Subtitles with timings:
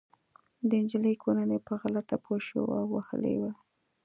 [0.69, 3.51] د انجلۍ کورنۍ په غلطه پوه شوې وه او وهلې يې وه